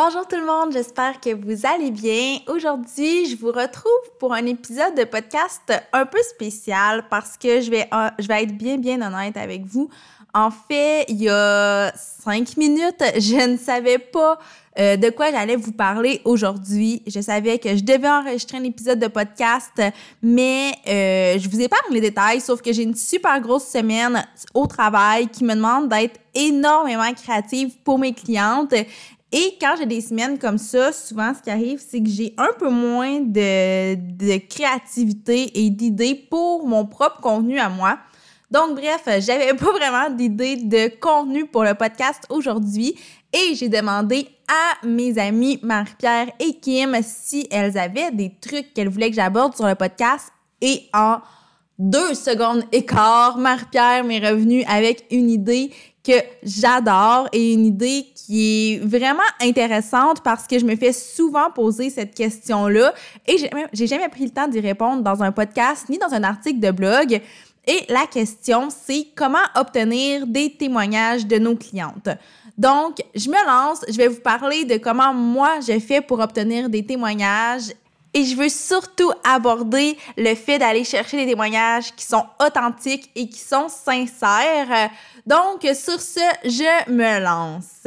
[0.00, 2.38] Bonjour tout le monde, j'espère que vous allez bien.
[2.46, 3.90] Aujourd'hui, je vous retrouve
[4.20, 8.44] pour un épisode de podcast un peu spécial parce que je vais, euh, je vais
[8.44, 9.90] être bien, bien honnête avec vous.
[10.32, 14.38] En fait, il y a cinq minutes, je ne savais pas
[14.78, 17.02] euh, de quoi j'allais vous parler aujourd'hui.
[17.08, 19.82] Je savais que je devais enregistrer un épisode de podcast,
[20.22, 24.24] mais euh, je vous épargne les détails, sauf que j'ai une super grosse semaine
[24.54, 28.74] au travail qui me demande d'être énormément créative pour mes clientes
[29.30, 32.50] et quand j'ai des semaines comme ça, souvent, ce qui arrive, c'est que j'ai un
[32.58, 37.98] peu moins de, de créativité et d'idées pour mon propre contenu à moi.
[38.50, 42.94] Donc, bref, j'avais pas vraiment d'idées de contenu pour le podcast aujourd'hui
[43.34, 48.88] et j'ai demandé à mes amis Marie-Pierre et Kim si elles avaient des trucs qu'elles
[48.88, 51.18] voulaient que j'aborde sur le podcast et en
[51.78, 55.70] deux secondes et quart, Marie-Pierre m'est revenue avec une idée
[56.04, 61.50] que j'adore et une idée qui est vraiment intéressante parce que je me fais souvent
[61.50, 62.94] poser cette question-là
[63.26, 63.36] et
[63.72, 66.70] j'ai jamais pris le temps d'y répondre dans un podcast ni dans un article de
[66.70, 67.20] blog.
[67.66, 72.08] Et la question, c'est comment obtenir des témoignages de nos clientes.
[72.56, 76.68] Donc, je me lance, je vais vous parler de comment moi j'ai fait pour obtenir
[76.70, 77.72] des témoignages
[78.18, 83.28] et je veux surtout aborder le fait d'aller chercher des témoignages qui sont authentiques et
[83.28, 84.90] qui sont sincères.
[85.24, 87.86] Donc, sur ce, je me lance.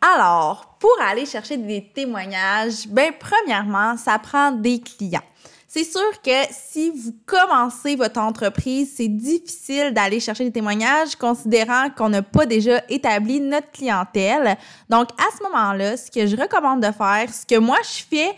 [0.00, 5.20] Alors, pour aller chercher des témoignages, ben, premièrement, ça prend des clients.
[5.66, 11.90] C'est sûr que si vous commencez votre entreprise, c'est difficile d'aller chercher des témoignages considérant
[11.90, 14.56] qu'on n'a pas déjà établi notre clientèle.
[14.88, 18.36] Donc, à ce moment-là, ce que je recommande de faire, ce que moi je fais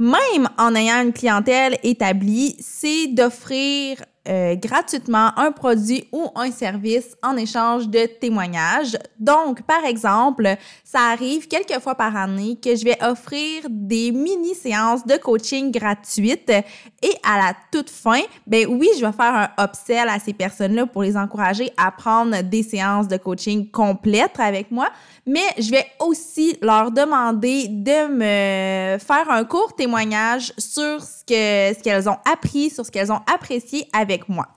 [0.00, 7.16] même en ayant une clientèle établie, c'est d'offrir euh, gratuitement un produit ou un service
[7.22, 8.98] en échange de témoignages.
[9.18, 15.06] Donc, par exemple, ça arrive quelques fois par année que je vais offrir des mini-séances
[15.06, 20.06] de coaching gratuites et à la toute fin, ben oui, je vais faire un upsell
[20.10, 24.90] à ces personnes-là pour les encourager à prendre des séances de coaching complètes avec moi,
[25.24, 31.00] mais je vais aussi leur demander de me faire un court témoignage sur
[31.34, 34.48] ce qu'elles ont appris, sur ce qu'elles ont apprécié avec moi.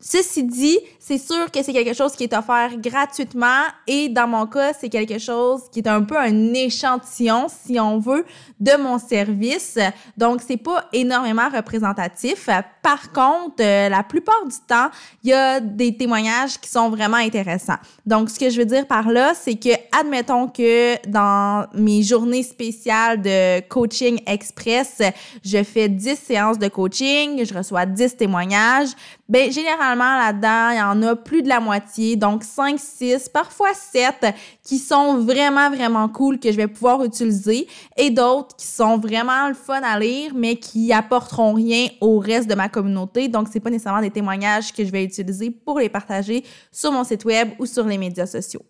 [0.00, 4.46] Ceci dit, c'est sûr que c'est quelque chose qui est offert gratuitement et dans mon
[4.46, 8.24] cas, c'est quelque chose qui est un peu un échantillon, si on veut,
[8.60, 9.76] de mon service.
[10.16, 12.48] Donc, c'est pas énormément représentatif.
[12.80, 14.88] Par contre, euh, la plupart du temps,
[15.24, 17.78] il y a des témoignages qui sont vraiment intéressants.
[18.06, 22.44] Donc, ce que je veux dire par là, c'est que, admettons que dans mes journées
[22.44, 25.02] spéciales de coaching express,
[25.44, 28.90] je fais 10 séances de coaching, je reçois 10 témoignages.
[29.28, 33.74] Ben, généralement, là-dedans, il y en a plus de la moitié, donc 5, 6, parfois
[33.74, 37.66] 7, qui sont vraiment, vraiment cool que je vais pouvoir utiliser
[37.98, 42.48] et d'autres qui sont vraiment le fun à lire, mais qui apporteront rien au reste
[42.48, 43.28] de ma communauté.
[43.28, 47.04] Donc, c'est pas nécessairement des témoignages que je vais utiliser pour les partager sur mon
[47.04, 48.62] site web ou sur les médias sociaux.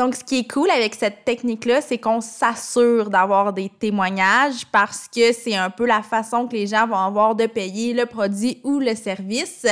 [0.00, 5.06] Donc, ce qui est cool avec cette technique-là, c'est qu'on s'assure d'avoir des témoignages parce
[5.14, 8.62] que c'est un peu la façon que les gens vont avoir de payer le produit
[8.64, 9.66] ou le service.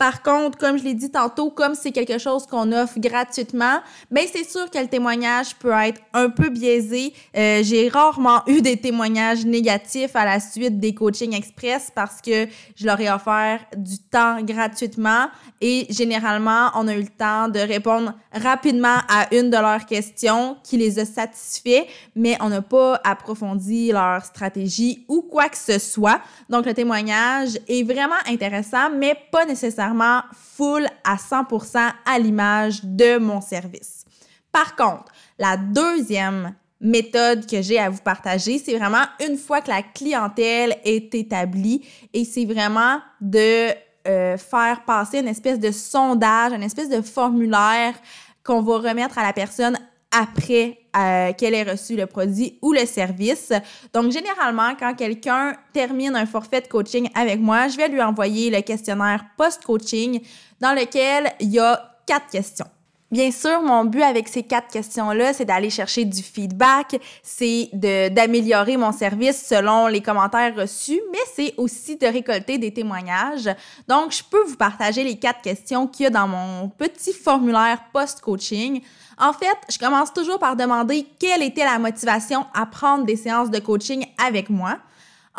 [0.00, 3.80] Par contre, comme je l'ai dit tantôt, comme c'est quelque chose qu'on offre gratuitement,
[4.10, 7.12] ben c'est sûr que le témoignage peut être un peu biaisé.
[7.36, 12.48] Euh, j'ai rarement eu des témoignages négatifs à la suite des coachings express parce que
[12.76, 15.26] je leur ai offert du temps gratuitement
[15.60, 20.56] et généralement, on a eu le temps de répondre rapidement à une de leurs questions
[20.64, 21.84] qui les a satisfaits,
[22.16, 26.22] mais on n'a pas approfondi leur stratégie ou quoi que ce soit.
[26.48, 29.89] Donc, le témoignage est vraiment intéressant, mais pas nécessairement
[30.34, 34.04] full à 100% à l'image de mon service.
[34.52, 39.68] Par contre, la deuxième méthode que j'ai à vous partager, c'est vraiment une fois que
[39.68, 43.68] la clientèle est établie et c'est vraiment de
[44.08, 47.94] euh, faire passer une espèce de sondage, une espèce de formulaire
[48.42, 49.78] qu'on va remettre à la personne
[50.10, 53.52] après euh, qu'elle ait reçu le produit ou le service.
[53.92, 58.50] Donc, généralement, quand quelqu'un termine un forfait de coaching avec moi, je vais lui envoyer
[58.50, 60.20] le questionnaire post-coaching
[60.60, 62.66] dans lequel il y a quatre questions.
[63.10, 68.76] Bien sûr, mon but avec ces quatre questions-là, c'est d'aller chercher du feedback, c'est d'améliorer
[68.76, 73.50] mon service selon les commentaires reçus, mais c'est aussi de récolter des témoignages.
[73.88, 77.80] Donc, je peux vous partager les quatre questions qu'il y a dans mon petit formulaire
[77.92, 78.80] post-coaching.
[79.18, 83.50] En fait, je commence toujours par demander quelle était la motivation à prendre des séances
[83.50, 84.78] de coaching avec moi.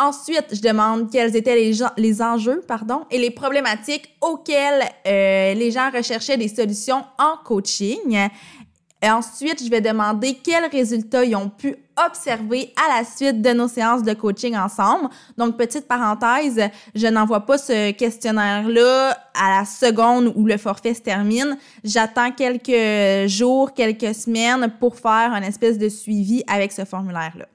[0.01, 1.55] Ensuite, je demande quels étaient
[1.95, 8.17] les, enjeux pardon, et les problématiques auxquelles euh, les gens recherchaient des solutions en coaching.
[9.03, 13.51] Et ensuite, je vais demander quels résultats ils ont pu observer à la suite de
[13.51, 15.09] nos séances de coaching ensemble.
[15.37, 16.59] Donc, petite parenthèse,
[16.95, 21.59] je n'envoie pas ce questionnaire-là à la seconde où le forfait se termine.
[21.83, 27.45] J'attends quelques jours, quelques semaines pour faire un espèce de suivi avec ce formulaire-là.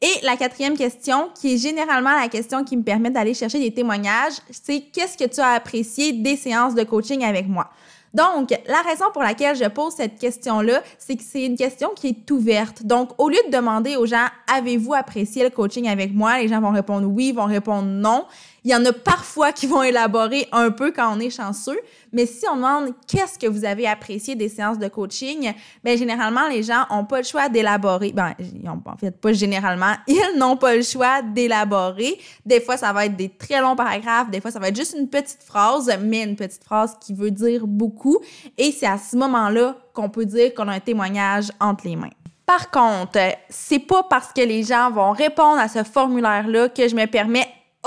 [0.00, 3.72] Et la quatrième question, qui est généralement la question qui me permet d'aller chercher des
[3.72, 7.68] témoignages, c'est qu'est-ce que tu as apprécié des séances de coaching avec moi?
[8.14, 12.08] Donc, la raison pour laquelle je pose cette question-là, c'est que c'est une question qui
[12.08, 12.84] est ouverte.
[12.84, 16.38] Donc, au lieu de demander aux gens, avez-vous apprécié le coaching avec moi?
[16.38, 18.24] Les gens vont répondre oui, vont répondre non.
[18.64, 21.78] Il y en a parfois qui vont élaborer un peu quand on est chanceux,
[22.12, 25.52] mais si on demande qu'est-ce que vous avez apprécié des séances de coaching,
[25.84, 28.12] bien généralement les gens ont pas le choix d'élaborer.
[28.12, 28.34] Ben
[28.66, 32.18] en fait pas généralement, ils n'ont pas le choix d'élaborer.
[32.44, 34.96] Des fois ça va être des très longs paragraphes, des fois ça va être juste
[34.98, 38.18] une petite phrase, mais une petite phrase qui veut dire beaucoup
[38.56, 42.10] et c'est à ce moment-là qu'on peut dire qu'on a un témoignage entre les mains.
[42.48, 43.18] Par contre,
[43.50, 47.46] c'est pas parce que les gens vont répondre à ce formulaire-là que je me permets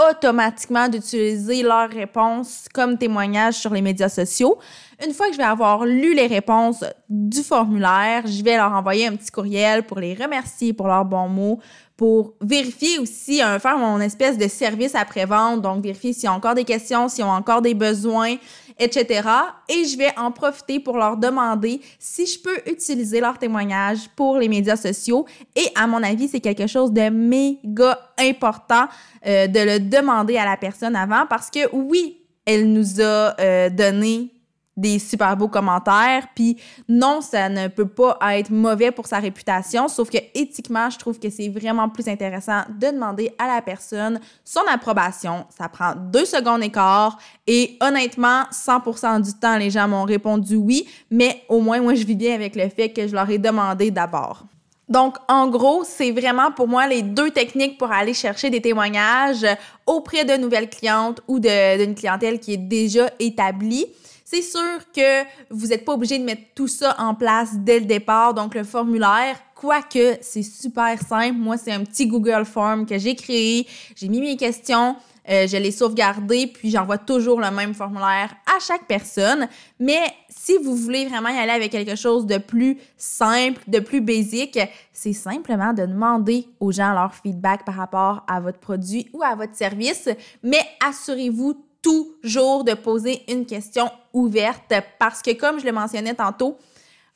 [0.09, 4.57] automatiquement d'utiliser leurs réponses comme témoignage sur les médias sociaux.
[5.03, 9.07] Une fois que je vais avoir lu les réponses du formulaire, je vais leur envoyer
[9.07, 11.59] un petit courriel pour les remercier pour leurs bons mots,
[11.97, 16.65] pour vérifier aussi, faire mon espèce de service après-vente, donc vérifier s'ils ont encore des
[16.65, 18.35] questions, s'ils ont encore des besoins,
[18.77, 19.27] etc.
[19.69, 24.37] Et je vais en profiter pour leur demander si je peux utiliser leur témoignage pour
[24.37, 25.25] les médias sociaux.
[25.55, 28.85] Et à mon avis, c'est quelque chose de méga important
[29.25, 33.69] euh, de le demander à la personne avant parce que oui, elle nous a euh,
[33.69, 34.31] donné
[34.77, 36.27] des super beaux commentaires.
[36.35, 36.57] Puis
[36.87, 41.19] non, ça ne peut pas être mauvais pour sa réputation, sauf que éthiquement, je trouve
[41.19, 45.45] que c'est vraiment plus intéressant de demander à la personne son approbation.
[45.55, 50.55] Ça prend deux secondes et quart et honnêtement, 100% du temps, les gens m'ont répondu
[50.55, 53.37] oui, mais au moins, moi, je vis bien avec le fait que je leur ai
[53.37, 54.45] demandé d'abord.
[54.87, 59.45] Donc, en gros, c'est vraiment pour moi les deux techniques pour aller chercher des témoignages
[59.85, 63.85] auprès de nouvelles clientes ou d'une clientèle qui est déjà établie.
[64.33, 67.85] C'est sûr que vous n'êtes pas obligé de mettre tout ça en place dès le
[67.85, 71.35] départ, donc le formulaire, quoique c'est super simple.
[71.37, 74.95] Moi, c'est un petit Google Form que j'ai créé, j'ai mis mes questions,
[75.29, 79.49] euh, je l'ai sauvegardé, puis j'envoie toujours le même formulaire à chaque personne.
[79.81, 79.99] Mais
[80.29, 84.57] si vous voulez vraiment y aller avec quelque chose de plus simple, de plus basique,
[84.93, 89.35] c'est simplement de demander aux gens leur feedback par rapport à votre produit ou à
[89.35, 90.07] votre service.
[90.41, 96.57] Mais assurez-vous toujours de poser une question ouverte parce que, comme je le mentionnais tantôt,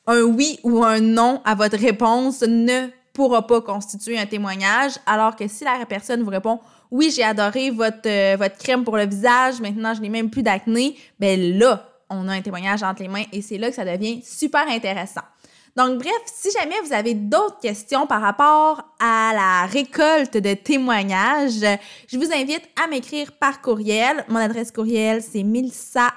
[0.06, 5.36] un oui ou un non à votre réponse ne pourra pas constituer un témoignage, alors
[5.36, 6.60] que si la personne vous répond
[6.90, 10.42] oui, j'ai adoré votre, euh, votre crème pour le visage, maintenant je n'ai même plus
[10.42, 13.84] d'acné, ben là, on a un témoignage entre les mains et c'est là que ça
[13.84, 15.22] devient super intéressant.
[15.76, 21.66] Donc, bref, si jamais vous avez d'autres questions par rapport à la récolte de témoignages,
[22.08, 24.24] je vous invite à m'écrire par courriel.
[24.28, 26.14] Mon adresse courriel, c'est milsa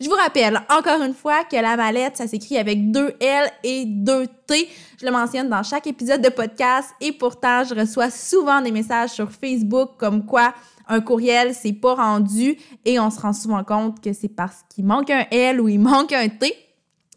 [0.00, 3.84] Je vous rappelle encore une fois que la mallette, ça s'écrit avec deux L et
[3.84, 4.68] deux T.
[5.00, 9.10] Je le mentionne dans chaque épisode de podcast et pourtant, je reçois souvent des messages
[9.10, 10.54] sur Facebook comme quoi
[10.86, 14.84] un courriel, c'est pas rendu et on se rend souvent compte que c'est parce qu'il
[14.86, 16.54] manque un L ou il manque un T.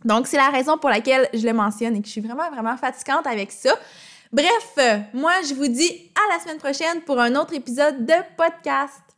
[0.03, 2.75] Donc, c'est la raison pour laquelle je le mentionne et que je suis vraiment, vraiment
[2.77, 3.75] fatigante avec ça.
[4.33, 4.79] Bref,
[5.13, 9.01] moi, je vous dis à la semaine prochaine pour un autre épisode de podcast.